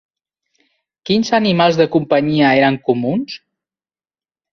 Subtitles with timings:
[1.09, 3.37] Quins animals de companyia eren comuns?